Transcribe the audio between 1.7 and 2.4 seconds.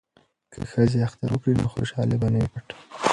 خوشحالي به نه